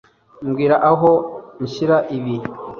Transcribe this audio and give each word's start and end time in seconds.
Mbwira 0.47 0.75
aho 0.91 1.11
nshyira 1.63 1.97
ibi 2.17 2.35